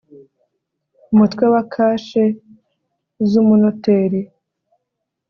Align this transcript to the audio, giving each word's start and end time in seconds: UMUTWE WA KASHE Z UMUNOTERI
UMUTWE 1.11 1.45
WA 1.53 1.61
KASHE 1.73 2.23
Z 3.29 3.31
UMUNOTERI 3.41 4.21